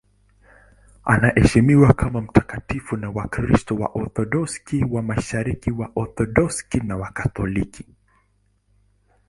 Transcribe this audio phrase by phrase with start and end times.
[1.03, 7.85] Anaheshimiwa kama mtakatifu na Wakristo Waorthodoksi wa Mashariki, Waorthodoksi na Wakatoliki.